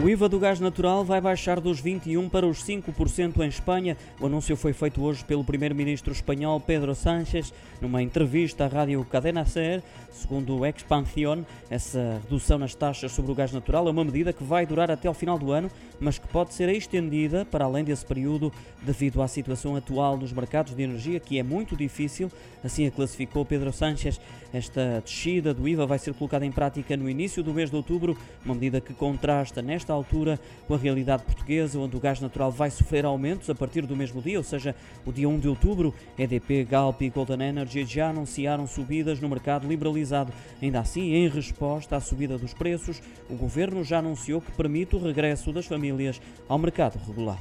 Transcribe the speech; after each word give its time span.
O 0.00 0.08
IVA 0.08 0.28
do 0.28 0.38
gás 0.38 0.60
natural 0.60 1.04
vai 1.04 1.20
baixar 1.20 1.58
dos 1.58 1.82
21% 1.82 2.30
para 2.30 2.46
os 2.46 2.62
5% 2.62 3.40
em 3.40 3.48
Espanha. 3.48 3.96
O 4.20 4.26
anúncio 4.26 4.56
foi 4.56 4.72
feito 4.72 5.02
hoje 5.02 5.24
pelo 5.24 5.42
primeiro-ministro 5.42 6.12
espanhol 6.12 6.60
Pedro 6.60 6.94
Sánchez 6.94 7.52
numa 7.80 8.00
entrevista 8.00 8.64
à 8.64 8.68
rádio 8.68 9.04
Cadena 9.04 9.44
Ser. 9.44 9.82
Segundo 10.12 10.56
o 10.56 10.66
Expansión, 10.66 11.42
essa 11.68 12.20
redução 12.22 12.58
nas 12.58 12.76
taxas 12.76 13.10
sobre 13.10 13.32
o 13.32 13.34
gás 13.34 13.52
natural 13.52 13.88
é 13.88 13.90
uma 13.90 14.04
medida 14.04 14.32
que 14.32 14.44
vai 14.44 14.64
durar 14.64 14.88
até 14.88 15.08
ao 15.08 15.14
final 15.14 15.36
do 15.36 15.50
ano, 15.50 15.68
mas 15.98 16.18
que 16.18 16.28
pode 16.28 16.54
ser 16.54 16.68
estendida 16.68 17.44
para 17.44 17.64
além 17.64 17.82
desse 17.84 18.06
período 18.06 18.52
devido 18.82 19.20
à 19.20 19.26
situação 19.26 19.74
atual 19.74 20.16
nos 20.16 20.32
mercados 20.32 20.74
de 20.76 20.82
energia, 20.82 21.18
que 21.18 21.38
é 21.38 21.42
muito 21.42 21.76
difícil. 21.76 22.30
Assim 22.62 22.86
a 22.86 22.90
classificou 22.90 23.44
Pedro 23.44 23.72
Sánchez. 23.72 24.20
Esta 24.52 25.02
descida 25.04 25.52
do 25.52 25.68
IVA 25.68 25.86
vai 25.86 25.98
ser 25.98 26.14
colocada 26.14 26.46
em 26.46 26.52
prática 26.52 26.96
no 26.96 27.08
início 27.08 27.42
do 27.42 27.52
mês 27.52 27.68
de 27.70 27.76
outubro, 27.76 28.16
uma 28.44 28.54
medida 28.54 28.80
que 28.80 28.94
contrasta 28.94 29.60
nesta 29.60 29.87
nesta 29.88 29.92
altura 29.92 30.38
com 30.66 30.74
a 30.74 30.78
realidade 30.78 31.22
portuguesa, 31.22 31.78
onde 31.78 31.96
o 31.96 32.00
gás 32.00 32.20
natural 32.20 32.52
vai 32.52 32.70
sofrer 32.70 33.04
aumentos 33.06 33.48
a 33.48 33.54
partir 33.54 33.86
do 33.86 33.96
mesmo 33.96 34.20
dia, 34.20 34.36
ou 34.36 34.44
seja, 34.44 34.74
o 35.06 35.12
dia 35.12 35.28
1 35.28 35.38
de 35.38 35.48
outubro. 35.48 35.94
EDP, 36.18 36.64
Galp 36.64 37.00
e 37.02 37.08
Golden 37.08 37.48
Energy 37.48 37.84
já 37.86 38.10
anunciaram 38.10 38.66
subidas 38.66 39.20
no 39.20 39.28
mercado 39.28 39.66
liberalizado. 39.66 40.32
Ainda 40.60 40.80
assim, 40.80 41.14
em 41.14 41.28
resposta 41.28 41.96
à 41.96 42.00
subida 42.00 42.36
dos 42.36 42.52
preços, 42.52 43.00
o 43.30 43.34
governo 43.34 43.82
já 43.82 43.98
anunciou 43.98 44.40
que 44.40 44.52
permite 44.52 44.94
o 44.94 45.02
regresso 45.02 45.52
das 45.52 45.66
famílias 45.66 46.20
ao 46.48 46.58
mercado 46.58 46.98
regular. 47.06 47.38